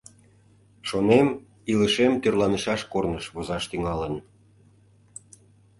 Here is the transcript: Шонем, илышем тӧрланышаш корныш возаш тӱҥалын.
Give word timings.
Шонем, 0.87 1.27
илышем 1.71 2.13
тӧрланышаш 2.21 2.81
корныш 2.91 3.25
возаш 3.35 3.63
тӱҥалын. 3.69 4.15